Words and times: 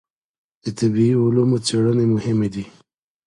د 0.63 0.65
طبعي 0.77 1.09
علومو 1.23 1.57
څېړنې 1.65 2.05
مهمې 2.15 2.49
دي. 2.53 2.65